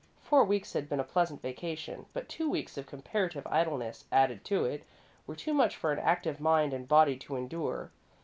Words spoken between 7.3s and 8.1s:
endure.